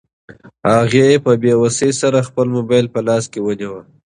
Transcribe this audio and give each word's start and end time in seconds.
هغې 0.73 1.07
په 1.25 1.31
بې 1.41 1.53
وسۍ 1.61 1.91
سره 2.01 2.25
خپل 2.27 2.45
موبایل 2.57 2.85
په 2.93 2.99
لاس 3.07 3.23
کې 3.31 3.39
ونیو. 3.41 3.75